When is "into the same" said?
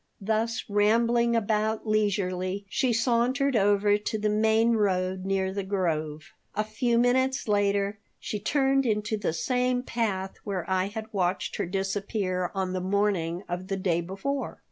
8.87-9.83